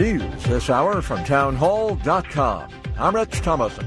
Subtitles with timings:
[0.00, 2.70] news this hour from townhall.com.
[2.98, 3.86] I'm Rich Thomason.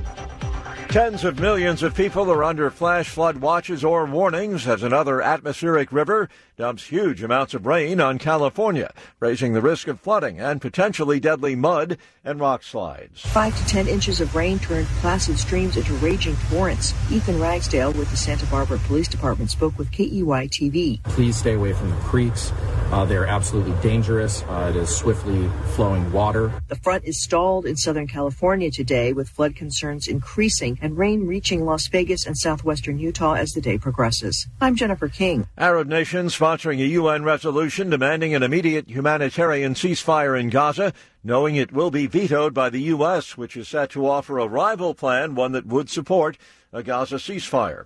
[0.93, 5.91] Tens of millions of people are under flash flood watches or warnings as another atmospheric
[5.91, 11.19] river dumps huge amounts of rain on California, raising the risk of flooding and potentially
[11.19, 13.21] deadly mud and rock slides.
[13.21, 16.93] Five to ten inches of rain turned placid streams into raging torrents.
[17.11, 21.01] Ethan Ragsdale with the Santa Barbara Police Department spoke with KEY TV.
[21.05, 22.51] Please stay away from the creeks.
[22.91, 24.43] Uh, they're absolutely dangerous.
[24.43, 26.53] Uh, it is swiftly flowing water.
[26.67, 31.63] The front is stalled in Southern California today, with flood concerns increasing and rain reaching
[31.63, 34.47] Las Vegas and southwestern Utah as the day progresses.
[34.59, 35.47] I'm Jennifer King.
[35.57, 40.91] Arab nations sponsoring a UN resolution demanding an immediate humanitarian ceasefire in Gaza,
[41.23, 44.93] knowing it will be vetoed by the U.S., which is set to offer a rival
[44.93, 46.37] plan, one that would support
[46.73, 47.85] a Gaza ceasefire.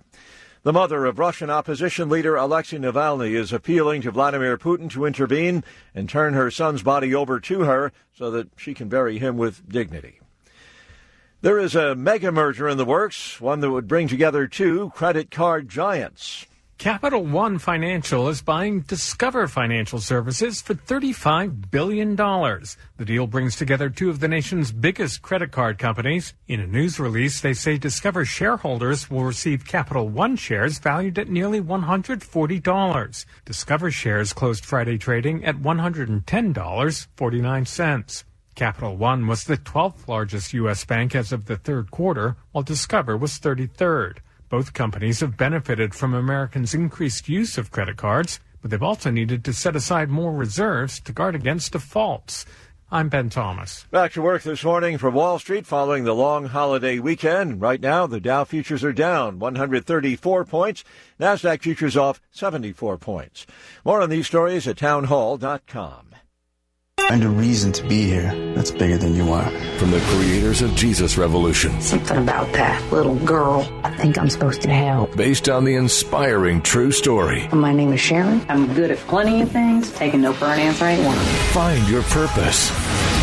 [0.64, 5.62] The mother of Russian opposition leader Alexei Navalny is appealing to Vladimir Putin to intervene
[5.94, 9.68] and turn her son's body over to her so that she can bury him with
[9.68, 10.18] dignity.
[11.40, 15.30] There is a mega merger in the works, one that would bring together two credit
[15.30, 16.46] card giants.
[16.78, 22.16] Capital One Financial is buying Discover Financial Services for $35 billion.
[22.16, 26.34] The deal brings together two of the nation's biggest credit card companies.
[26.48, 31.28] In a news release, they say Discover shareholders will receive Capital One shares valued at
[31.28, 33.24] nearly $140.
[33.44, 38.24] Discover shares closed Friday trading at $110.49.
[38.58, 40.84] Capital One was the 12th largest U.S.
[40.84, 44.18] bank as of the third quarter, while Discover was 33rd.
[44.48, 49.44] Both companies have benefited from Americans' increased use of credit cards, but they've also needed
[49.44, 52.46] to set aside more reserves to guard against defaults.
[52.90, 53.86] I'm Ben Thomas.
[53.92, 57.60] Back to work this morning from Wall Street following the long holiday weekend.
[57.60, 60.82] Right now, the Dow futures are down 134 points.
[61.20, 63.46] NASDAQ futures off 74 points.
[63.84, 66.07] More on these stories at townhall.com.
[67.08, 69.48] Find a reason to be here that's bigger than you are.
[69.78, 71.80] From the creators of Jesus Revolution.
[71.80, 73.66] Something about that little girl.
[73.82, 75.16] I think I'm supposed to help.
[75.16, 77.48] Based on the inspiring true story.
[77.50, 78.44] My name is Sharon.
[78.50, 79.90] I'm good at plenty of things.
[79.92, 81.16] Taking no for an answer ain't one.
[81.54, 82.70] Find your purpose.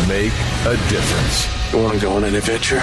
[0.08, 0.32] Make
[0.66, 1.72] a difference.
[1.72, 2.82] You want to go on an adventure?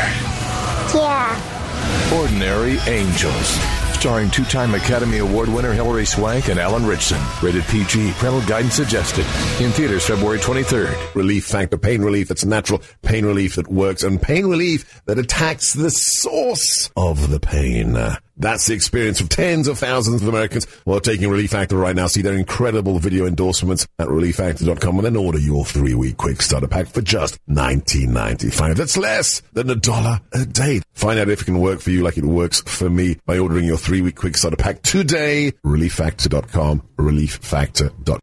[0.96, 2.14] Yeah.
[2.14, 7.22] Ordinary Angels starring two-time Academy Award winner Hilary Swank and Alan Ritchson.
[7.42, 8.12] Rated PG.
[8.18, 9.26] Parental guidance suggested.
[9.64, 11.16] In theaters February 23rd.
[11.16, 11.78] Relief Factor.
[11.78, 12.82] Pain relief that's natural.
[13.02, 14.04] Pain relief that works.
[14.04, 17.96] And pain relief that attacks the source of the pain.
[18.36, 21.96] That's the experience of tens of thousands of Americans who are taking Relief Factor right
[21.96, 22.08] now.
[22.08, 26.88] See their incredible video endorsements at relieffactor.com and then order your three-week quick starter pack
[26.88, 28.76] for just $19.95.
[28.76, 30.82] That's less than a dollar a day.
[30.94, 33.66] Find out if it can work for you like it works for me by ordering
[33.66, 35.52] your three-week quick starter pack today.
[35.64, 38.20] relieffactor.com, relieffactor.com.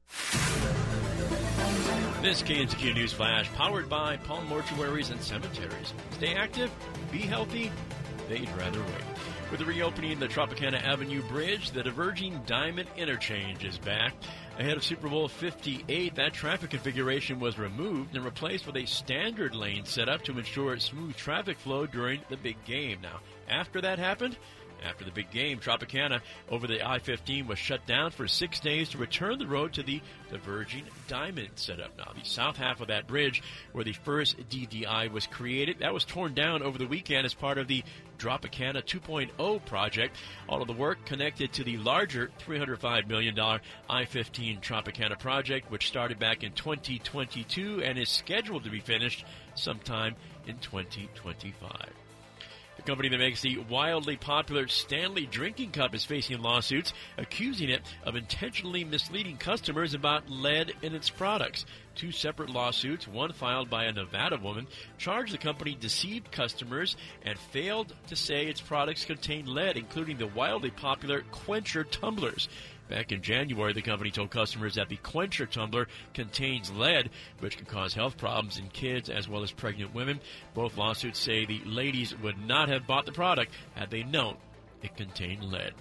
[2.22, 5.94] This KMZQ News Flash, powered by Palm Mortuaries and Cemeteries.
[6.10, 6.70] Stay active,
[7.10, 7.72] be healthy,
[8.28, 9.39] they'd rather wait.
[9.50, 14.14] With the reopening of the Tropicana Avenue Bridge, the diverging Diamond Interchange is back.
[14.60, 19.56] Ahead of Super Bowl 58, that traffic configuration was removed and replaced with a standard
[19.56, 23.00] lane setup to ensure smooth traffic flow during the big game.
[23.02, 23.18] Now,
[23.48, 24.36] after that happened,
[24.84, 28.88] after the big game, Tropicana over the I 15 was shut down for six days
[28.90, 31.96] to return the road to the diverging diamond setup.
[31.98, 33.42] Now, the south half of that bridge,
[33.72, 37.58] where the first DDI was created, that was torn down over the weekend as part
[37.58, 37.82] of the
[38.18, 40.16] Tropicana 2.0 project.
[40.48, 43.38] All of the work connected to the larger $305 million
[43.88, 49.24] I 15 Tropicana project, which started back in 2022 and is scheduled to be finished
[49.54, 50.14] sometime
[50.46, 51.99] in 2025.
[52.80, 57.82] The company that makes the wildly popular Stanley Drinking Cup is facing lawsuits accusing it
[58.04, 61.66] of intentionally misleading customers about lead in its products.
[61.94, 67.38] Two separate lawsuits, one filed by a Nevada woman, charged the company deceived customers and
[67.38, 72.48] failed to say its products contain lead, including the wildly popular Quencher tumblers.
[72.90, 77.66] Back in January, the company told customers that the Quencher tumbler contains lead, which can
[77.66, 80.20] cause health problems in kids as well as pregnant women.
[80.54, 84.36] Both lawsuits say the ladies would not have bought the product had they known
[84.82, 85.72] it contained lead.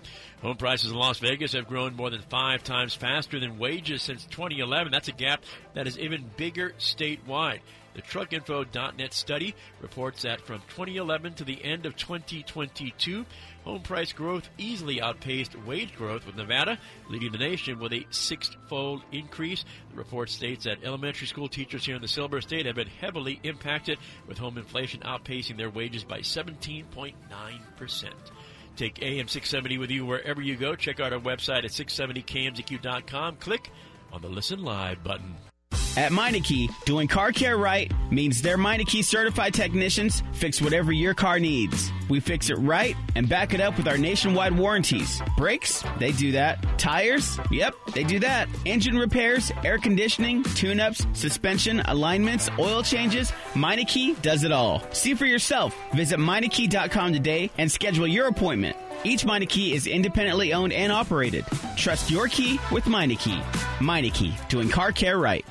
[0.44, 4.26] Home prices in Las Vegas have grown more than five times faster than wages since
[4.26, 4.92] 2011.
[4.92, 5.44] That's a gap
[5.74, 7.62] that is even bigger statewide.
[7.96, 13.26] The truckinfo.net study reports that from 2011 to the end of 2022,
[13.64, 16.78] home price growth easily outpaced wage growth, with Nevada
[17.10, 19.66] leading the nation with a six-fold increase.
[19.92, 23.40] The report states that elementary school teachers here in the Silver State have been heavily
[23.44, 27.14] impacted, with home inflation outpacing their wages by 17.9
[27.78, 28.16] percent.
[28.76, 30.76] Take AM 670 with you wherever you go.
[30.76, 33.36] Check out our website at 670kmzq.com.
[33.38, 33.72] Click
[34.14, 35.36] on the Listen Live button.
[35.98, 41.40] At Meineke, doing car care right means their Meineke certified technicians fix whatever your car
[41.40, 41.92] needs.
[42.10, 45.22] We fix it right and back it up with our nationwide warranties.
[45.38, 45.84] Brakes?
[46.00, 46.66] They do that.
[46.80, 47.40] Tires?
[47.52, 48.48] Yep, they do that.
[48.66, 53.32] Engine repairs, air conditioning, tune-ups, suspension, alignments, oil changes.
[53.54, 54.82] Meineke does it all.
[54.92, 55.76] See for yourself.
[55.94, 58.78] Visit Meineke.com today and schedule your appointment.
[59.04, 61.46] Each Meineke is independently owned and operated.
[61.78, 63.42] Trust your key with Meineke.
[63.80, 65.46] Meineke, doing car care right.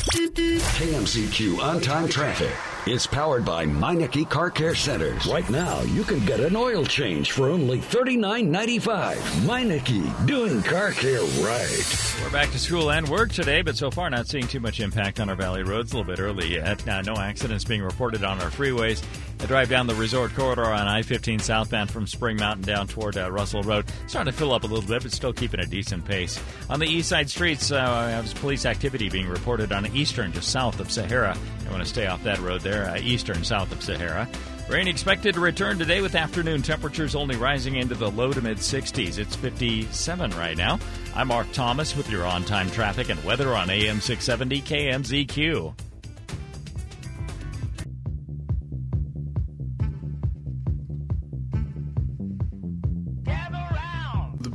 [0.00, 2.50] KMZQ on time traffic.
[2.86, 5.26] It's powered by Meineke Car Care Centers.
[5.26, 9.16] Right now, you can get an oil change for only $39.95.
[9.44, 12.14] Meineke, doing car care right.
[12.22, 15.20] We're back to school and work today, but so far not seeing too much impact
[15.20, 15.92] on our valley roads.
[15.92, 16.88] A little bit early yet.
[16.88, 19.02] Uh, no accidents being reported on our freeways.
[19.42, 23.16] I drive down the resort corridor on I 15 southbound from Spring Mountain down toward
[23.16, 23.86] uh, Russell Road.
[24.06, 26.38] Starting to fill up a little bit, but still keeping a decent pace.
[26.68, 30.78] On the east side streets, uh, there's police activity being reported on Eastern, just south
[30.78, 31.34] of Sahara.
[31.66, 34.28] I want to stay off that road there, uh, eastern, south of Sahara.
[34.68, 38.58] Rain expected to return today with afternoon temperatures only rising into the low to mid
[38.58, 39.16] 60s.
[39.16, 40.78] It's 57 right now.
[41.14, 45.89] I'm Mark Thomas with your on time traffic and weather on AM 670 KMZQ.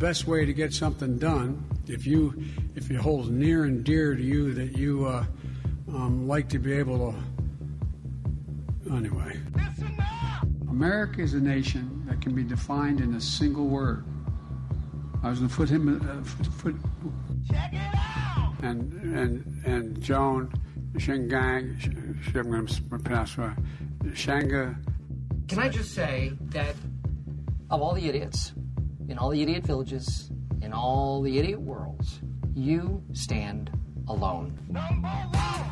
[0.06, 2.32] Best way to get something done, if you
[2.76, 5.26] if it holds near and dear to you that you uh,
[5.88, 8.94] um, like to be able to.
[8.94, 9.36] Anyway.
[10.70, 14.06] America is a nation that can be defined in a single word.
[15.24, 15.84] I was going to put him.
[15.90, 16.76] Uh, foot, foot,
[18.62, 20.54] and and and Joan
[20.98, 21.64] Shingang.
[22.36, 23.58] I'm going to pronounce right.
[24.10, 24.78] Shanga.
[25.48, 26.76] Can I just say that
[27.72, 28.54] of all the idiots
[29.08, 30.32] in all the idiot villages
[30.66, 32.22] in all the idiot worlds,
[32.56, 33.70] you stand
[34.08, 34.58] alone.
[34.68, 35.70] Number one.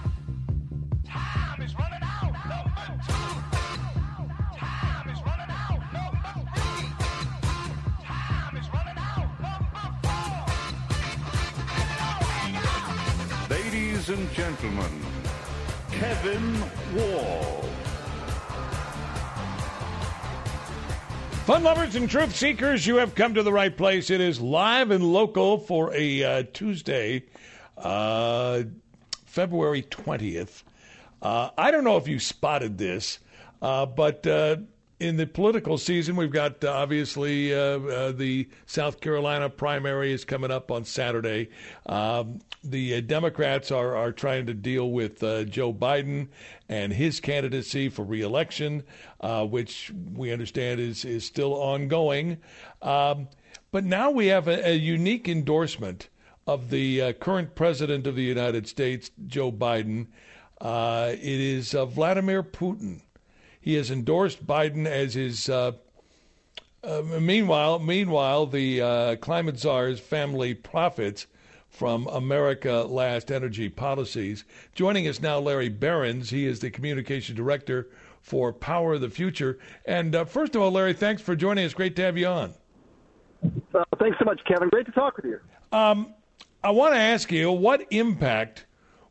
[1.03, 3.15] Time is running out, no mention.
[4.57, 6.45] Time is running out, no mental.
[8.03, 9.56] Time is running out no.
[13.50, 15.01] Ladies and gentlemen,
[15.91, 16.63] Kevin
[16.95, 17.72] Wall.
[21.45, 24.10] Fun lovers and truth seekers, you have come to the right place.
[24.10, 27.24] It is live and local for a uh, Tuesday,
[27.78, 28.63] uh,
[29.25, 30.63] February 20th.
[31.22, 33.19] Uh, I don't know if you spotted this,
[33.62, 34.56] uh, but uh,
[35.00, 40.24] in the political season, we've got uh, obviously uh, uh, the South Carolina primary is
[40.24, 41.50] coming up on Saturday.
[41.86, 46.30] Um, the uh, Democrats are, are trying to deal with uh, Joe Biden
[46.69, 48.84] and his candidacy for reelection,
[49.19, 52.38] uh, which we understand is, is still ongoing.
[52.81, 53.28] Um,
[53.72, 56.10] but now we have a, a unique endorsement
[56.45, 60.07] of the current president of the United States, Joe Biden.
[60.62, 63.01] it is Vladimir Putin.
[63.63, 65.48] He has endorsed Biden as his.
[65.48, 65.71] Uh,
[66.83, 71.27] uh, meanwhile, meanwhile, the uh, climate czar's family profits
[71.69, 74.44] from America Last Energy Policies.
[74.75, 76.30] Joining us now, Larry Behrens.
[76.30, 77.88] He is the communication director
[78.21, 79.60] for Power of the Future.
[79.86, 81.74] And uh, first of all, Larry, thanks for joining us.
[81.74, 82.54] Great to have you on.
[83.74, 84.68] Uh, thanks so much, Kevin.
[84.68, 85.39] Great to talk with you.
[85.71, 86.13] Um,
[86.62, 88.66] I want to ask you what impact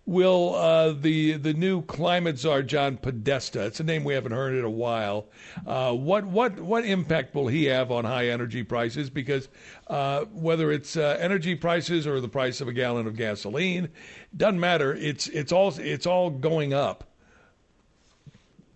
[0.07, 3.65] will uh, the the new climate czar John Podesta?
[3.67, 5.27] It's a name we haven't heard in a while.
[5.67, 9.11] Uh, what what what impact will he have on high energy prices?
[9.11, 9.49] Because
[9.89, 13.89] uh, whether it's uh, energy prices or the price of a gallon of gasoline,
[14.37, 14.95] doesn't matter.
[14.95, 17.05] It's it's all it's all going up.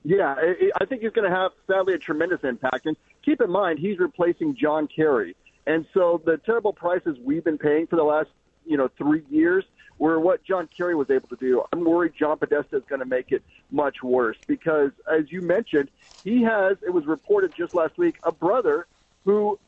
[0.05, 0.37] Yeah,
[0.81, 2.87] I think he's going to have sadly a tremendous impact.
[2.87, 5.35] And keep in mind, he's replacing John Kerry.
[5.67, 8.29] And so the terrible prices we've been paying for the last,
[8.65, 9.65] you know, three years
[9.99, 13.07] where what John Kerry was able to do, I'm worried John Podesta is going to
[13.07, 15.89] make it much worse because, as you mentioned,
[16.25, 18.87] he has, it was reported just last week, a brother
[19.25, 19.59] who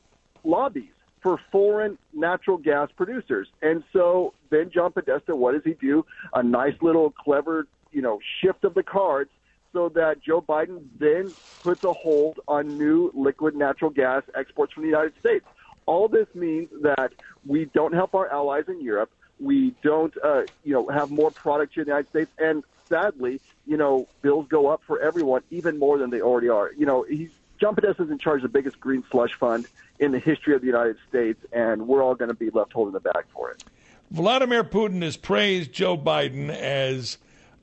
[0.44, 0.92] lobbies
[1.22, 3.48] for foreign natural gas producers.
[3.62, 6.04] And so then John Podesta, what does he do?
[6.34, 9.30] A nice little clever, you know, shift of the cards
[9.72, 14.84] so that Joe Biden then puts a hold on new liquid natural gas exports from
[14.84, 15.44] the United States.
[15.86, 17.12] All this means that
[17.46, 21.74] we don't help our allies in Europe we don't, uh, you know, have more product
[21.74, 25.78] here in the United States, and sadly, you know, bills go up for everyone even
[25.78, 26.72] more than they already are.
[26.72, 27.30] You know, he's
[27.60, 29.66] John is in charge of the biggest green slush fund
[29.98, 32.92] in the history of the United States, and we're all going to be left holding
[32.92, 33.64] the bag for it.
[34.10, 37.18] Vladimir Putin has praised Joe Biden as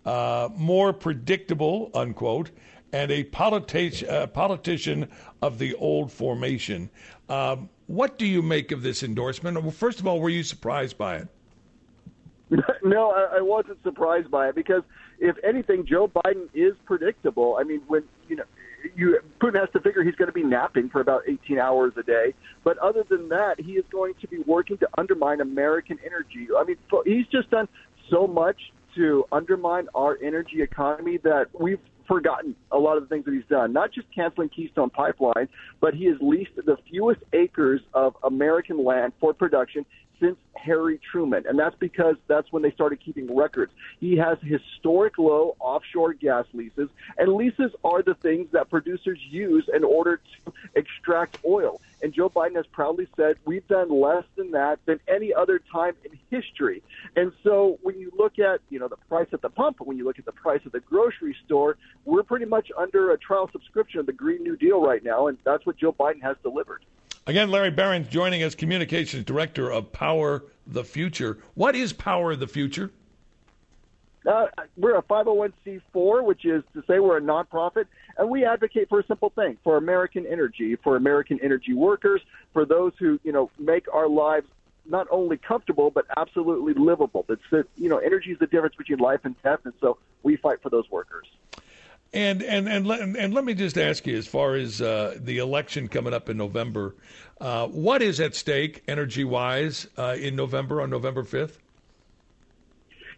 [0.05, 2.51] uh, more predictable, unquote,
[2.91, 5.07] and a politi- uh, politician
[5.41, 6.89] of the old formation.
[7.29, 9.61] Um, what do you make of this endorsement?
[9.61, 11.27] Well, first of all, were you surprised by it?
[12.83, 14.83] no, I, I wasn't surprised by it because
[15.19, 17.57] if anything, Joe Biden is predictable.
[17.59, 18.43] I mean, when you know,
[18.95, 22.03] you Putin has to figure he's going to be napping for about 18 hours a
[22.03, 22.33] day.
[22.63, 26.47] But other than that, he is going to be working to undermine American energy.
[26.55, 27.67] I mean, he's just done
[28.09, 28.57] so much
[28.95, 33.45] to undermine our energy economy that we've forgotten a lot of the things that he's
[33.49, 33.73] done.
[33.73, 35.49] Not just canceling Keystone Pipeline,
[35.81, 39.85] but he has leased the fewest acres of American land for production
[40.19, 41.43] since Harry Truman.
[41.47, 43.71] And that's because that's when they started keeping records.
[43.99, 49.69] He has historic low offshore gas leases, and leases are the things that producers use
[49.73, 51.81] in order to extract oil.
[52.01, 55.95] And Joe Biden has proudly said, we've done less than that than any other time
[56.03, 56.83] in history.
[57.15, 60.03] And so when you look at, you know, the price at the pump, when you
[60.03, 63.99] look at the price at the grocery store, we're pretty much under a trial subscription
[63.99, 66.85] of the Green New Deal right now, and that's what Joe Biden has delivered.
[67.27, 71.39] Again, Larry Behrens joining us, Communications Director of Power the Future.
[71.55, 72.91] What is Power the Future?
[74.29, 74.45] Uh,
[74.77, 77.85] we're a 501c4, which is to say we're a nonprofit,
[78.19, 82.21] and we advocate for a simple thing: for American energy, for American energy workers,
[82.53, 84.45] for those who you know make our lives
[84.87, 87.25] not only comfortable but absolutely livable.
[87.27, 90.61] That's you know, energy is the difference between life and death, and so we fight
[90.61, 91.25] for those workers.
[92.15, 95.39] And and and let, and let me just ask you, as far as uh, the
[95.39, 96.95] election coming up in November,
[97.41, 101.59] uh, what is at stake energy wise uh, in November on November fifth?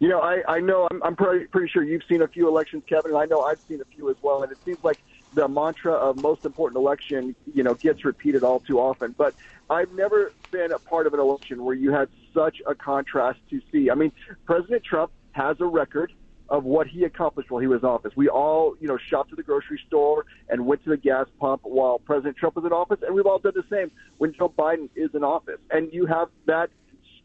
[0.00, 2.82] You know, I, I know I'm, I'm pretty, pretty sure you've seen a few elections,
[2.88, 4.42] Kevin, and I know I've seen a few as well.
[4.42, 4.98] And it seems like
[5.32, 9.14] the mantra of most important election, you know, gets repeated all too often.
[9.16, 9.34] But
[9.70, 13.60] I've never been a part of an election where you had such a contrast to
[13.70, 13.90] see.
[13.90, 14.12] I mean,
[14.44, 16.12] President Trump has a record
[16.48, 18.12] of what he accomplished while he was in office.
[18.16, 21.62] We all, you know, shopped at the grocery store and went to the gas pump
[21.64, 24.88] while President Trump was in office, and we've all done the same when Joe Biden
[24.96, 25.58] is in office.
[25.70, 26.70] And you have that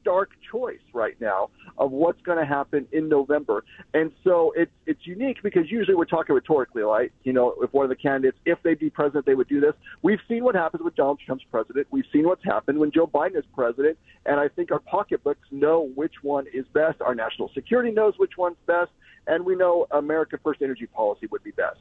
[0.04, 3.64] stark choice right now of what's going to happen in November.
[3.94, 7.12] And so it's it's unique because usually we're talking rhetorically, right?
[7.24, 9.74] You know, if one of the candidates, if they'd be president, they would do this.
[10.04, 11.88] We've seen what happens when Donald Trump's president.
[11.90, 13.98] We've seen what's happened when Joe Biden is president.
[14.26, 17.02] And I think our pocketbooks know which one is best.
[17.02, 18.92] Our national security knows which one's best
[19.28, 21.80] and we know America First energy policy would be best.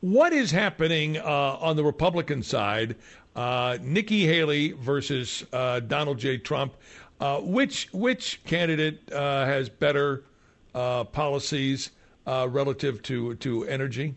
[0.00, 2.96] What is happening uh, on the Republican side?
[3.36, 6.38] Uh, Nikki Haley versus uh, Donald J.
[6.38, 6.74] Trump.
[7.20, 10.24] Uh, which which candidate uh, has better
[10.74, 11.90] uh, policies
[12.26, 14.14] relative to to energy?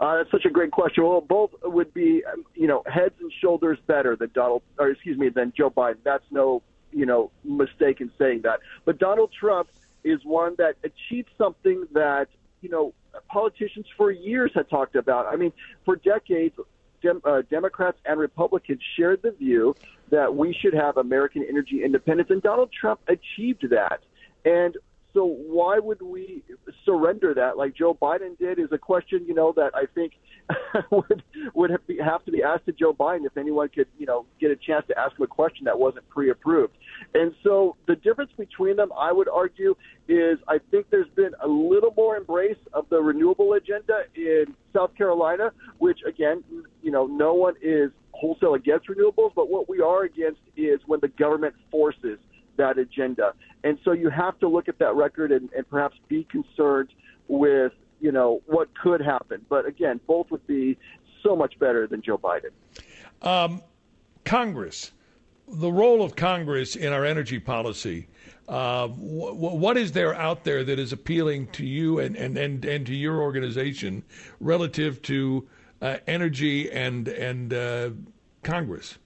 [0.00, 1.04] that's such a great question.
[1.04, 5.16] Well, both would be, um, you know, heads and shoulders better than Donald, or excuse
[5.16, 5.98] me, than Joe Biden.
[6.02, 8.60] That's no, you know, mistake in saying that.
[8.84, 9.68] But Donald Trump
[10.02, 12.28] is one that achieved something that
[12.60, 12.92] you know
[13.28, 15.26] politicians for years had talked about.
[15.26, 15.52] I mean,
[15.84, 16.54] for decades,
[17.04, 19.76] Dem- uh, Democrats and Republicans shared the view
[20.10, 24.00] that we should have American energy independence, and Donald Trump achieved that.
[24.44, 24.76] And
[25.12, 26.42] so, why would we
[26.84, 28.58] surrender that like Joe Biden did?
[28.58, 30.14] Is a question you know that I think
[30.90, 31.22] would
[31.54, 34.26] would have, be, have to be asked to Joe Biden if anyone could you know
[34.40, 36.74] get a chance to ask him a question that wasn't pre-approved.
[37.14, 39.76] And so the difference between them, I would argue,
[40.08, 44.94] is I think there's been a little more embrace of the renewable agenda in South
[44.96, 46.42] Carolina, which again,
[46.82, 51.00] you know, no one is wholesale against renewables, but what we are against is when
[51.00, 52.18] the government forces
[52.56, 53.34] that agenda.
[53.62, 56.90] And so you have to look at that record and, and perhaps be concerned
[57.28, 59.44] with, you know, what could happen.
[59.48, 60.78] But again, both would be
[61.22, 62.50] so much better than Joe Biden.
[63.22, 63.62] Um,
[64.24, 64.92] Congress
[65.48, 68.08] the role of Congress in our energy policy.
[68.48, 72.64] Uh, wh- what is there out there that is appealing to you and, and, and,
[72.64, 74.02] and to your organization
[74.40, 75.46] relative to
[75.80, 77.90] uh, energy and and uh,
[78.42, 78.98] Congress?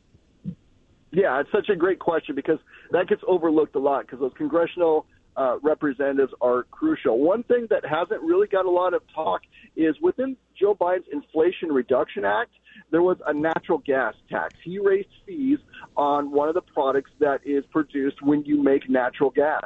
[1.11, 2.59] Yeah, it's such a great question because
[2.91, 7.19] that gets overlooked a lot because those congressional uh, representatives are crucial.
[7.19, 9.43] One thing that hasn't really got a lot of talk
[9.77, 12.51] is within Joe Biden's Inflation Reduction Act
[12.91, 14.55] there was a natural gas tax.
[14.65, 15.59] He raised fees
[15.99, 19.65] on one of the products that is produced when you make natural gas.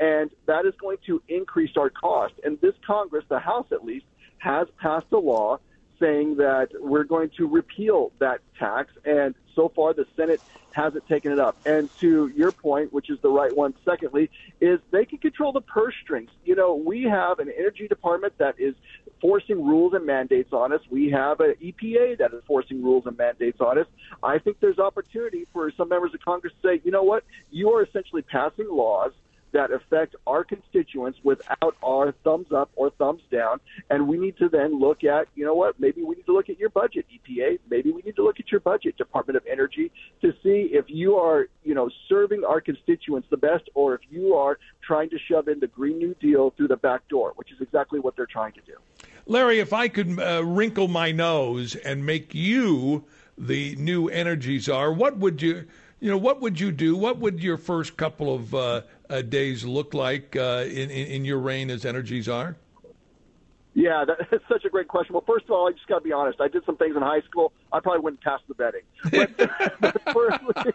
[0.00, 2.32] And that is going to increase our cost.
[2.42, 4.06] And this Congress, the House at least,
[4.38, 5.60] has passed a law
[6.00, 8.90] saying that we're going to repeal that tax.
[9.04, 11.56] And so far, the Senate hasn't taken it up.
[11.64, 14.28] And to your point, which is the right one, secondly,
[14.60, 16.30] is they can control the purse strings.
[16.44, 18.74] You know, we have an energy department that is
[19.20, 20.80] forcing rules and mandates on us.
[20.90, 23.86] We have an EPA that is forcing rules and mandates on us.
[24.22, 27.70] I think there's opportunity for some members of Congress to say, you know what, you
[27.70, 29.12] are essentially passing laws
[29.54, 33.60] that affect our constituents without our thumbs up or thumbs down.
[33.88, 36.50] And we need to then look at, you know what, maybe we need to look
[36.50, 37.60] at your budget, EPA.
[37.70, 41.16] Maybe we need to look at your budget, Department of Energy, to see if you
[41.16, 45.48] are, you know, serving our constituents the best or if you are trying to shove
[45.48, 48.52] in the Green New Deal through the back door, which is exactly what they're trying
[48.52, 48.74] to do.
[49.26, 53.04] Larry, if I could uh, wrinkle my nose and make you
[53.38, 55.66] the new energy czar, what would you,
[56.04, 56.98] you know, what would you do?
[56.98, 61.24] What would your first couple of uh, uh, days look like uh, in, in, in
[61.24, 62.56] your reign as energy czar?
[63.72, 65.14] Yeah, that's such a great question.
[65.14, 66.42] Well, first of all, I just got to be honest.
[66.42, 67.54] I did some things in high school.
[67.72, 68.84] I probably wouldn't pass the vetting.
[69.80, 70.72] But, but, firstly,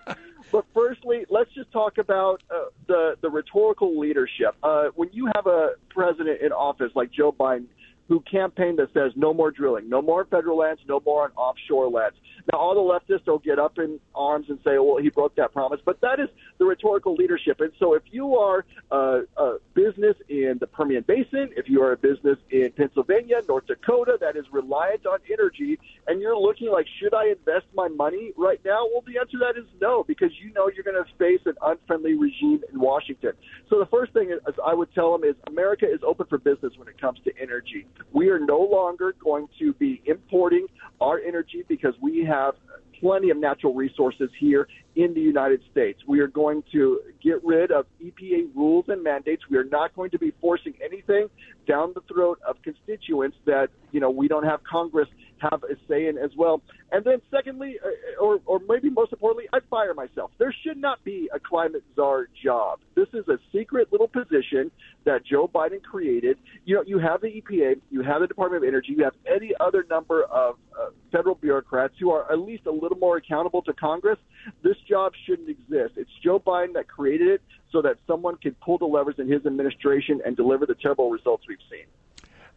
[0.52, 4.56] but firstly, let's just talk about uh, the the rhetorical leadership.
[4.64, 7.66] Uh, when you have a president in office like Joe Biden,
[8.10, 11.88] who campaigned that says no more drilling, no more federal lands, no more on offshore
[11.88, 12.18] lands.
[12.52, 15.54] Now, all the leftists will get up in arms and say, well, he broke that
[15.54, 17.62] promise, but that is the rhetorical leadership.
[17.62, 21.92] And so if you are a, a business in the Permian Basin, if you are
[21.92, 26.88] a business in Pennsylvania, North Dakota that is reliant on energy, and you're looking like,
[27.00, 28.88] should I invest my money right now?
[28.92, 31.54] Well, the answer to that is no, because you know you're going to face an
[31.62, 33.34] unfriendly regime in Washington.
[33.70, 36.74] So the first thing is, I would tell them is America is open for business
[36.78, 37.86] when it comes to energy.
[38.12, 40.68] We are no longer going to be importing
[41.02, 42.56] our energy because we have
[43.00, 46.00] plenty of natural resources here in the United States.
[46.08, 49.44] We are going to get rid of EPA rules and mandates.
[49.50, 51.30] We are not going to be forcing anything
[51.68, 55.08] down the throat of constituents that, you know, we don't have Congress
[55.40, 56.62] have a say in as well.
[56.92, 60.32] And then, secondly, uh, or, or maybe most importantly, I fire myself.
[60.38, 62.80] There should not be a climate czar job.
[62.96, 64.72] This is a secret little position
[65.10, 66.38] that Joe Biden created.
[66.66, 69.54] You know, you have the EPA, you have the Department of Energy, you have any
[69.60, 73.74] other number of uh, federal bureaucrats who are at least a little more accountable to
[73.74, 74.20] Congress.
[74.62, 75.96] This job shouldn't exist.
[75.98, 79.46] It's Joe Biden that created it so that someone can pull the levers in his
[79.48, 81.86] administration and deliver the terrible results we've seen.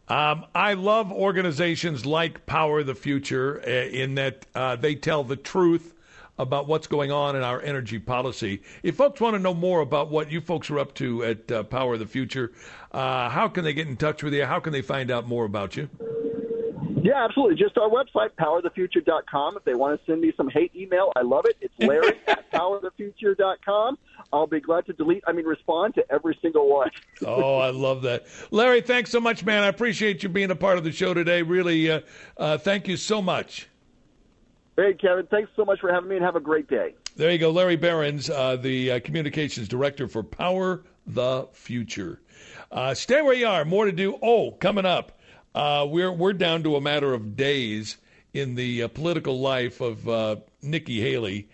[0.08, 5.36] Um, I love organizations like Power the Future uh, in that uh, they tell the
[5.36, 5.94] truth
[6.38, 8.62] about what's going on in our energy policy.
[8.82, 11.62] If folks want to know more about what you folks are up to at uh,
[11.64, 12.52] Power of the Future,
[12.92, 14.44] uh, how can they get in touch with you?
[14.44, 15.88] How can they find out more about you?
[17.02, 17.56] Yeah, absolutely.
[17.56, 19.56] Just our website, powerthefuture.com.
[19.56, 21.56] If they want to send me some hate email, I love it.
[21.60, 23.98] It's Larry at powerthefuture.com.
[24.32, 26.90] I'll be glad to delete, I mean, respond to every single one.
[27.26, 28.26] oh, I love that.
[28.52, 29.64] Larry, thanks so much, man.
[29.64, 31.42] I appreciate you being a part of the show today.
[31.42, 32.00] Really, uh,
[32.36, 33.66] uh, thank you so much.
[34.74, 36.94] Hey, Kevin, thanks so much for having me and have a great day.
[37.14, 37.50] There you go.
[37.50, 42.22] Larry Behrens, uh, the uh, communications director for Power the Future.
[42.70, 43.66] Uh, stay where you are.
[43.66, 44.18] More to do.
[44.22, 45.18] Oh, coming up.
[45.54, 47.98] Uh, we're we're down to a matter of days
[48.32, 51.48] in the uh, political life of uh, Nikki Haley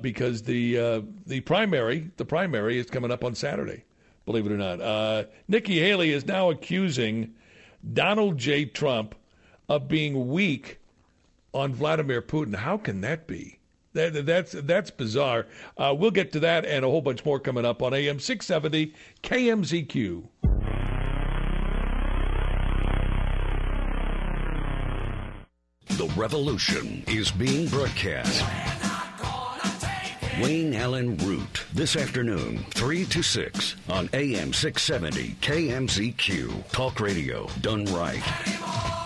[0.00, 3.82] because the the primary the primary is coming up on Saturday.
[4.24, 7.34] Believe it or not, Nikki Haley is now accusing
[7.92, 8.66] Donald J.
[8.66, 9.16] Trump
[9.68, 10.78] of being weak
[11.52, 12.54] on Vladimir Putin.
[12.54, 13.58] How can that be?
[13.94, 15.46] That, that's that's bizarre.
[15.78, 18.92] Uh, we'll get to that and a whole bunch more coming up on AM 670
[19.22, 20.24] KMZQ.
[25.96, 28.44] The revolution is being broadcast.
[30.42, 36.70] Wayne Allyn Root, this afternoon, 3 to 6 on AM 670 KMZQ.
[36.70, 39.05] Talk radio done right.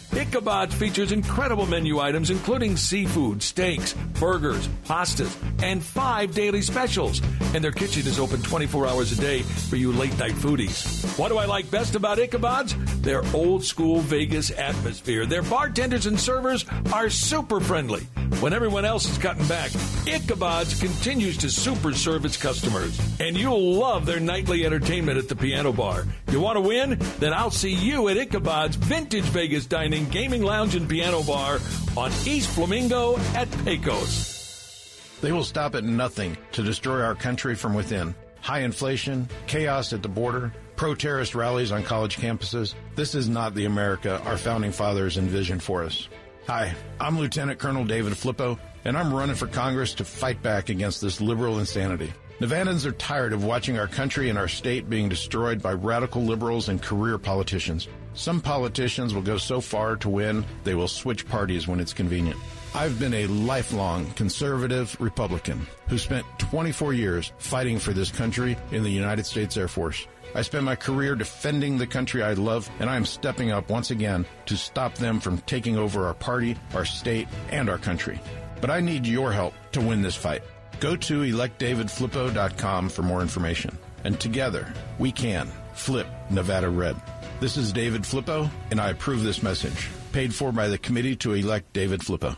[0.13, 7.21] Ichabod features incredible menu items including seafood, steaks, burgers, pastas, and five daily specials.
[7.53, 11.17] And their kitchen is open 24 hours a day for you late night foodies.
[11.17, 12.75] What do I like best about Ichabod's?
[13.01, 15.25] Their old school Vegas atmosphere.
[15.25, 18.07] Their bartenders and servers are super friendly.
[18.39, 19.71] When everyone else is cutting back,
[20.07, 22.99] Ichabod's continues to super serve its customers.
[23.19, 26.05] And you'll love their nightly entertainment at the piano bar.
[26.31, 26.97] You want to win?
[27.19, 31.59] Then I'll see you at Ichabod's Vintage Vegas Dining Gaming Lounge and Piano Bar
[31.97, 35.19] on East Flamingo at Pecos.
[35.21, 38.15] They will stop at nothing to destroy our country from within.
[38.41, 42.73] High inflation, chaos at the border, pro terrorist rallies on college campuses.
[42.95, 46.09] This is not the America our founding fathers envisioned for us.
[46.47, 50.99] Hi, I'm Lieutenant Colonel David Flippo, and I'm running for Congress to fight back against
[50.99, 52.11] this liberal insanity.
[52.41, 56.69] Nevadans are tired of watching our country and our state being destroyed by radical liberals
[56.69, 57.87] and career politicians.
[58.15, 62.39] Some politicians will go so far to win, they will switch parties when it's convenient.
[62.73, 68.81] I've been a lifelong conservative Republican who spent 24 years fighting for this country in
[68.81, 70.07] the United States Air Force.
[70.33, 73.91] I spent my career defending the country I love, and I am stepping up once
[73.91, 78.19] again to stop them from taking over our party, our state, and our country.
[78.61, 80.41] But I need your help to win this fight.
[80.81, 83.77] Go to electdavidflippo.com for more information.
[84.03, 86.99] And together, we can flip Nevada red.
[87.39, 89.89] This is David Flippo, and I approve this message.
[90.11, 92.35] Paid for by the committee to elect David Flippo.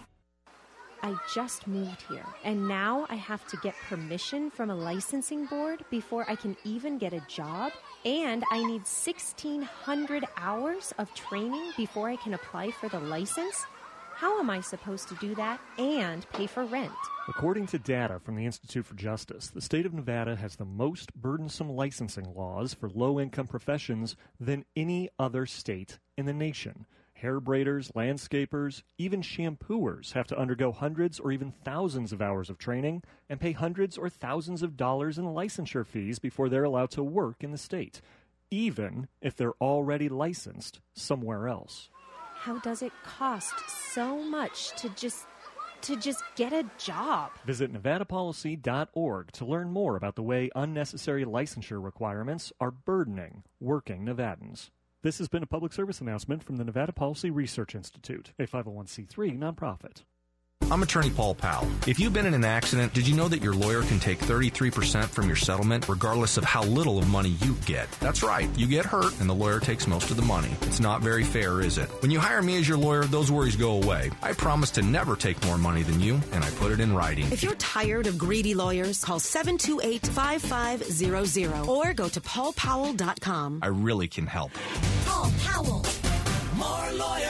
[1.02, 5.86] I just moved here, and now I have to get permission from a licensing board
[5.90, 7.72] before I can even get a job.
[8.04, 13.66] And I need 1,600 hours of training before I can apply for the license.
[14.24, 16.94] How am I supposed to do that and pay for rent?
[17.28, 21.14] According to data from the Institute for Justice, the state of Nevada has the most
[21.14, 26.86] burdensome licensing laws for low income professions than any other state in the nation.
[27.16, 32.58] Hair braiders, landscapers, even shampooers have to undergo hundreds or even thousands of hours of
[32.58, 37.04] training and pay hundreds or thousands of dollars in licensure fees before they're allowed to
[37.04, 38.00] work in the state,
[38.50, 41.90] even if they're already licensed somewhere else.
[42.44, 45.28] How does it cost so much to just
[45.80, 47.32] to just get a job?
[47.46, 54.72] Visit nevadapolicy.org to learn more about the way unnecessary licensure requirements are burdening working Nevadans.
[55.04, 59.40] This has been a public service announcement from the Nevada Policy Research Institute, a 501c3
[59.40, 60.04] nonprofit.
[60.72, 61.68] I'm attorney Paul Powell.
[61.88, 65.06] If you've been in an accident, did you know that your lawyer can take 33%
[65.06, 67.90] from your settlement regardless of how little of money you get?
[68.00, 68.50] That's right.
[68.58, 70.56] You get hurt and the lawyer takes most of the money.
[70.64, 71.90] It's not very fair, is it?
[72.02, 74.12] When you hire me as your lawyer, those worries go away.
[74.22, 77.32] I promise to never take more money than you and I put it in writing.
[77.32, 83.60] If you're tired of greedy lawyers, call 728-5500 or go to paulpowell.com.
[83.62, 84.52] I really can help.
[85.06, 85.86] Paul Powell.
[86.58, 87.23] More lawyer,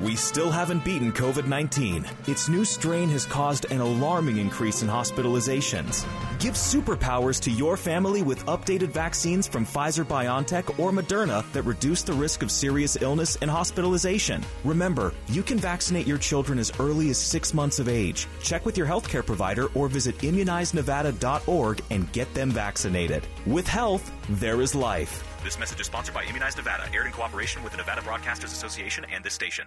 [0.00, 2.06] We still haven't beaten COVID 19.
[2.26, 6.06] Its new strain has caused an alarming increase in hospitalizations.
[6.38, 12.02] Give superpowers to your family with updated vaccines from Pfizer BioNTech or Moderna that reduce
[12.02, 14.42] the risk of serious illness and hospitalization.
[14.64, 18.26] Remember, you can vaccinate your children as early as six months of age.
[18.42, 23.26] Check with your healthcare provider or visit immunizenevada.org and get them vaccinated.
[23.44, 25.26] With health, there is life.
[25.44, 29.04] This message is sponsored by Immunize Nevada, aired in cooperation with the Nevada Broadcasters Association
[29.12, 29.66] and this station.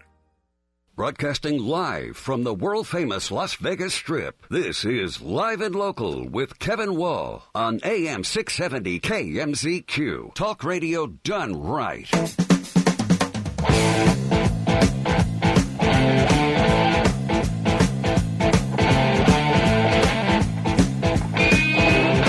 [0.95, 4.47] Broadcasting live from the world famous Las Vegas Strip.
[4.49, 10.35] This is Live and Local with Kevin Wall on AM 670 KMZQ.
[10.35, 12.07] Talk radio done right.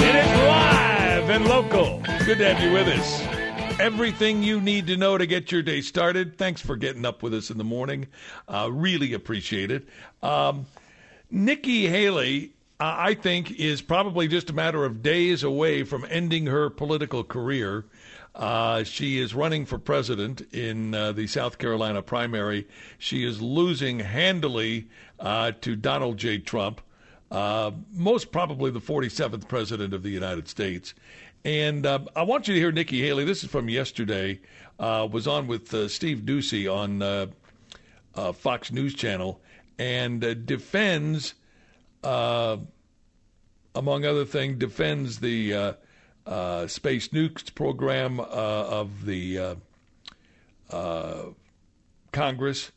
[0.01, 2.01] It is live and local.
[2.25, 3.34] Good to have you with us.
[3.81, 6.39] Everything you need to know to get your day started.
[6.39, 8.07] Thanks for getting up with us in the morning.
[8.47, 9.89] Uh, really appreciate it.
[10.23, 10.67] Um,
[11.29, 16.47] Nikki Haley, uh, I think, is probably just a matter of days away from ending
[16.47, 17.85] her political career.
[18.35, 22.69] Uh, she is running for president in uh, the South Carolina primary.
[22.99, 26.39] She is losing handily uh, to Donald J.
[26.39, 26.81] Trump,
[27.31, 30.95] uh, most probably the 47th president of the United States.
[31.45, 33.25] And uh, I want you to hear Nikki Haley.
[33.25, 34.41] This is from yesterday.
[34.79, 37.27] Uh, was on with uh, Steve Doocy on uh,
[38.15, 39.41] uh, Fox News Channel
[39.79, 41.35] and uh, defends,
[42.03, 42.57] among
[43.77, 45.77] other things, defends the
[46.67, 49.57] space nukes program of the
[52.13, 52.73] Congress.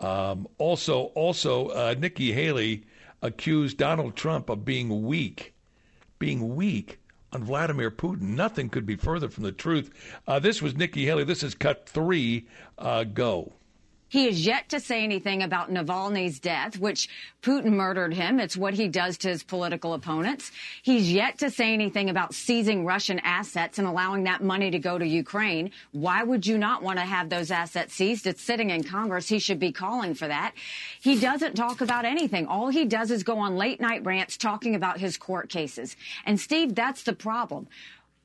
[0.00, 2.84] Um, also, also, Nikki Haley
[3.22, 5.54] accused Donald Trump of being weak,
[6.18, 6.98] being weak
[7.32, 8.22] on Vladimir Putin.
[8.22, 9.90] Nothing could be further from the truth.
[10.26, 11.24] Uh, this was Nikki Haley.
[11.24, 12.46] This is cut three.
[12.78, 13.52] Uh, go.
[14.08, 17.08] He has yet to say anything about Navalny's death, which
[17.42, 18.40] Putin murdered him.
[18.40, 20.50] It's what he does to his political opponents.
[20.82, 24.98] He's yet to say anything about seizing Russian assets and allowing that money to go
[24.98, 25.70] to Ukraine.
[25.92, 28.26] Why would you not want to have those assets seized?
[28.26, 29.28] It's sitting in Congress.
[29.28, 30.54] He should be calling for that.
[31.00, 32.46] He doesn't talk about anything.
[32.46, 35.96] All he does is go on late night rants talking about his court cases.
[36.24, 37.68] And Steve, that's the problem.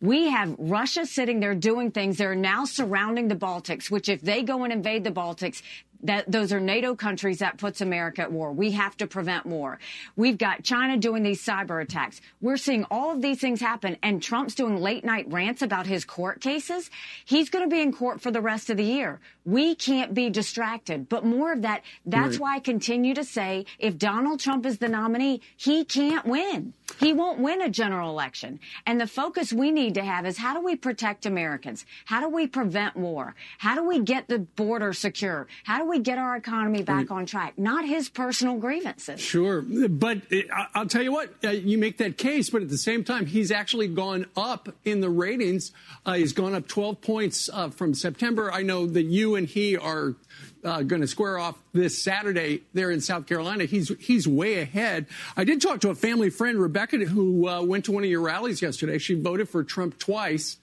[0.03, 2.17] We have Russia sitting there doing things.
[2.17, 5.61] They're now surrounding the Baltics, which if they go and invade the Baltics,
[6.03, 8.51] That those are NATO countries that puts America at war.
[8.51, 9.79] We have to prevent war.
[10.15, 12.19] We've got China doing these cyber attacks.
[12.41, 16.03] We're seeing all of these things happen, and Trump's doing late night rants about his
[16.05, 16.89] court cases.
[17.23, 19.19] He's going to be in court for the rest of the year.
[19.45, 21.09] We can't be distracted.
[21.09, 21.83] But more of that.
[22.05, 22.39] That's Right.
[22.41, 26.73] why I continue to say if Donald Trump is the nominee, he can't win.
[26.99, 28.59] He won't win a general election.
[28.85, 31.85] And the focus we need to have is how do we protect Americans?
[32.05, 33.35] How do we prevent war?
[33.57, 35.47] How do we get the border secure?
[35.63, 37.57] How do we get our economy back on track?
[37.57, 39.19] Not his personal grievances.
[39.19, 42.77] Sure, but uh, I'll tell you what, uh, you make that case, but at the
[42.77, 45.71] same time, he's actually gone up in the ratings.
[46.05, 48.51] Uh, he's gone up 12 points uh, from September.
[48.51, 50.15] I know that you and he are
[50.63, 53.65] uh, going to square off this Saturday there in South Carolina.
[53.65, 55.07] He's he's way ahead.
[55.35, 58.21] I did talk to a family friend, Rebecca, who uh, went to one of your
[58.21, 58.97] rallies yesterday.
[58.97, 60.57] She voted for Trump twice.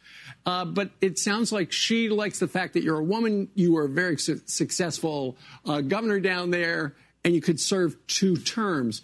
[0.46, 3.84] Uh, but it sounds like she likes the fact that you're a woman, you were
[3.84, 9.02] a very su- successful uh, governor down there, and you could serve two terms.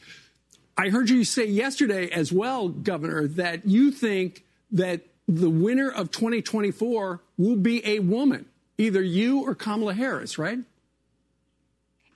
[0.76, 6.10] I heard you say yesterday as well, Governor, that you think that the winner of
[6.10, 8.46] 2024 will be a woman,
[8.78, 10.58] either you or Kamala Harris, right?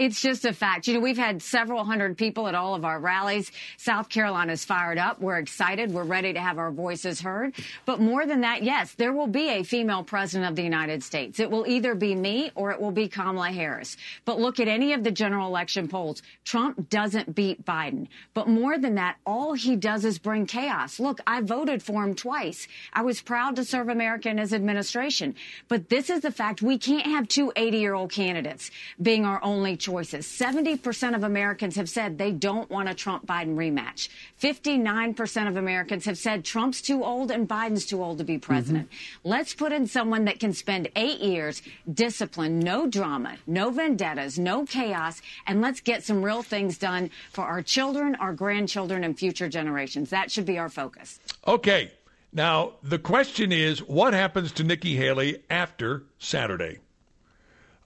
[0.01, 0.89] It's just a fact.
[0.89, 3.53] You know, we've had several hundred people at all of our rallies.
[3.77, 5.21] South Carolina's fired up.
[5.21, 5.93] We're excited.
[5.93, 7.53] We're ready to have our voices heard.
[7.85, 11.39] But more than that, yes, there will be a female president of the United States.
[11.39, 13.99] It will either be me or it will be Kamala Harris.
[14.25, 16.23] But look at any of the general election polls.
[16.47, 18.09] Trump doesn't beat Biden.
[18.33, 20.99] But more than that, all he does is bring chaos.
[20.99, 22.67] Look, I voted for him twice.
[22.95, 25.35] I was proud to serve America in his administration.
[25.69, 26.63] But this is the fact.
[26.63, 28.71] We can't have two 80 year old candidates
[29.03, 30.27] being our only choices.
[30.27, 34.09] 70% of Americans have said they don't want a Trump Biden rematch.
[34.41, 38.89] 59% of Americans have said Trump's too old and Biden's too old to be president.
[39.25, 44.65] Let's put in someone that can spend eight years disciplined, no drama, no vendettas, no
[44.65, 49.49] chaos, and let's get some real things done for our children, our grandchildren, and future
[49.49, 50.11] generations.
[50.11, 51.19] That should be our focus.
[51.47, 51.91] Okay.
[52.33, 56.79] Now, the question is what happens to Nikki Haley after Saturday?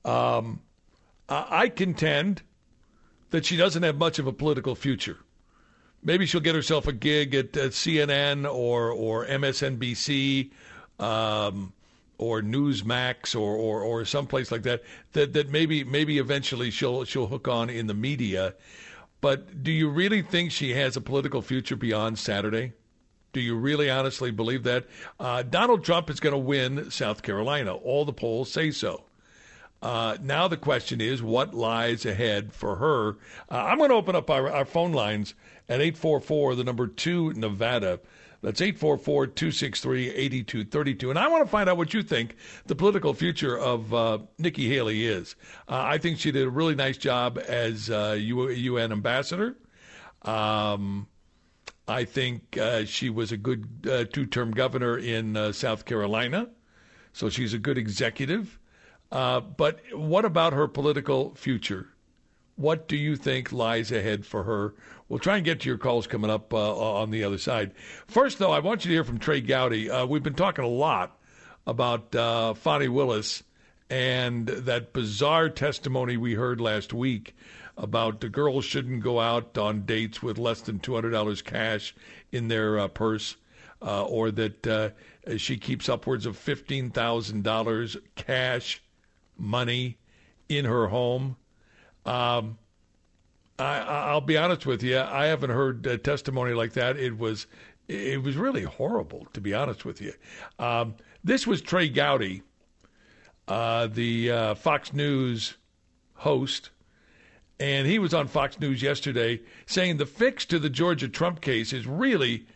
[0.04, 0.60] Um,
[1.48, 2.42] I contend
[3.30, 5.18] that she doesn't have much of a political future.
[6.02, 10.50] Maybe she'll get herself a gig at, at CNN or, or MSNBC
[11.00, 11.72] um,
[12.18, 15.32] or Newsmax or, or, or someplace like that, that.
[15.32, 18.54] That maybe maybe eventually she'll she'll hook on in the media.
[19.20, 22.74] But do you really think she has a political future beyond Saturday?
[23.32, 24.84] Do you really honestly believe that?
[25.18, 27.74] Uh, Donald Trump is going to win South Carolina.
[27.74, 29.04] All the polls say so.
[29.84, 33.10] Uh, now the question is, what lies ahead for her?
[33.50, 35.34] Uh, I'm going to open up our, our phone lines
[35.68, 38.00] at 844, the number 2 Nevada.
[38.40, 41.10] That's 844 263 8232.
[41.10, 44.70] And I want to find out what you think the political future of uh, Nikki
[44.70, 45.36] Haley is.
[45.68, 49.56] Uh, I think she did a really nice job as uh, UN ambassador.
[50.22, 51.08] Um,
[51.86, 56.48] I think uh, she was a good uh, two term governor in uh, South Carolina.
[57.12, 58.58] So she's a good executive.
[59.10, 61.88] Uh, but what about her political future?
[62.56, 64.74] What do you think lies ahead for her?
[65.08, 67.72] We'll try and get to your calls coming up uh, on the other side.
[68.06, 69.90] First, though, I want you to hear from Trey Gowdy.
[69.90, 71.18] Uh, we've been talking a lot
[71.66, 73.42] about uh, Fani Willis
[73.90, 77.36] and that bizarre testimony we heard last week
[77.76, 81.94] about the girls shouldn't go out on dates with less than $200 cash
[82.30, 83.36] in their uh, purse,
[83.82, 84.90] uh, or that uh,
[85.36, 88.82] she keeps upwards of $15,000 cash
[89.36, 89.98] money
[90.48, 91.36] in her home.
[92.04, 92.58] Um,
[93.58, 94.98] I, I'll be honest with you.
[94.98, 96.96] I haven't heard a testimony like that.
[96.96, 97.46] It was,
[97.88, 100.12] it was really horrible, to be honest with you.
[100.58, 102.42] Um, this was Trey Gowdy,
[103.46, 105.54] uh, the uh, Fox News
[106.14, 106.70] host,
[107.60, 111.72] and he was on Fox News yesterday saying the fix to the Georgia Trump case
[111.72, 112.46] is really,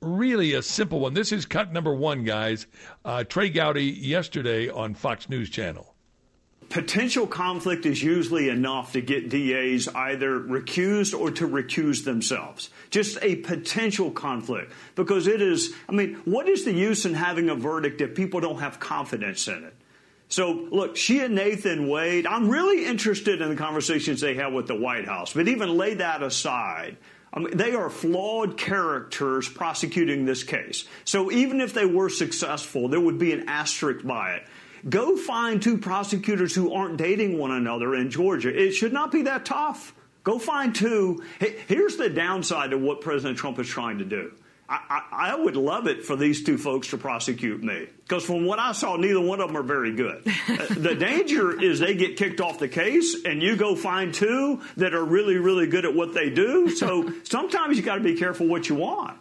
[0.00, 1.14] really a simple one.
[1.14, 2.66] This is cut number one, guys.
[3.04, 5.93] Uh, Trey Gowdy yesterday on Fox News Channel.
[6.68, 12.70] Potential conflict is usually enough to get DAs either recused or to recuse themselves.
[12.90, 14.72] Just a potential conflict.
[14.94, 18.40] Because it is, I mean, what is the use in having a verdict if people
[18.40, 19.74] don't have confidence in it?
[20.28, 24.66] So, look, she and Nathan Wade, I'm really interested in the conversations they have with
[24.66, 26.96] the White House, but even lay that aside.
[27.32, 30.86] I mean, they are flawed characters prosecuting this case.
[31.04, 34.46] So even if they were successful, there would be an asterisk by it.
[34.88, 38.54] Go find two prosecutors who aren't dating one another in Georgia.
[38.54, 39.94] It should not be that tough.
[40.24, 41.22] Go find two.
[41.38, 44.32] Here's the downside of what President Trump is trying to do.
[44.66, 48.46] I, I, I would love it for these two folks to prosecute me because from
[48.46, 50.26] what I saw, neither one of them are very good.
[50.46, 54.60] Uh, the danger is they get kicked off the case, and you go find two
[54.76, 56.68] that are really, really good at what they do.
[56.68, 59.18] So sometimes you got to be careful what you want.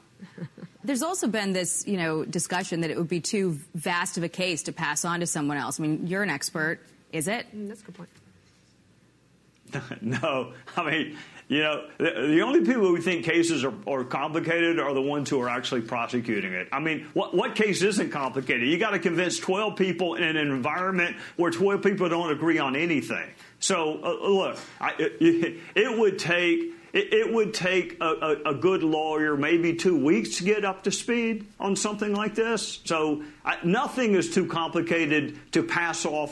[0.83, 4.29] There's also been this, you know, discussion that it would be too vast of a
[4.29, 5.79] case to pass on to someone else.
[5.79, 6.79] I mean, you're an expert.
[7.11, 7.47] Is it?
[7.53, 8.09] That's a good point.
[10.01, 11.17] no, I mean,
[11.47, 15.29] you know, the, the only people who think cases are, are complicated are the ones
[15.29, 16.67] who are actually prosecuting it.
[16.71, 18.67] I mean, what, what case isn't complicated?
[18.67, 22.75] You got to convince 12 people in an environment where 12 people don't agree on
[22.75, 23.29] anything.
[23.59, 28.53] So, uh, look, I, it, it would take it, it would take a, a, a,
[28.53, 32.79] good lawyer maybe two weeks to get up to speed on something like this.
[32.85, 36.31] So I, nothing is too complicated to pass off